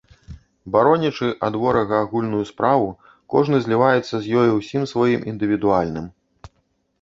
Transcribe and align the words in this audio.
Баронячы 0.75 1.27
ад 1.47 1.57
ворага 1.63 1.99
агульную 2.05 2.41
справу, 2.51 2.87
кожны 3.35 3.61
зліваецца 3.67 4.15
з 4.25 4.35
ёю 4.45 4.49
ўсім 4.57 4.83
сваім 4.95 5.21
індывідуальным. 5.35 6.05